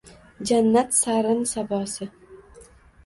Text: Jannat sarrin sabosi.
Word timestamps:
Jannat 0.51 0.97
sarrin 1.01 1.45
sabosi. 1.53 2.09